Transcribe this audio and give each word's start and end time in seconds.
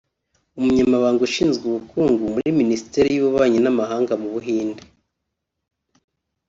Umunyamabanga 0.59 1.21
ushinzwe 1.27 1.63
ubukungu 1.65 2.23
muri 2.33 2.49
Minisiteri 2.59 3.09
y’Ububanyi 3.11 3.59
n’amahanga 3.61 4.13
mu 4.21 4.27
Buhinde 4.33 4.81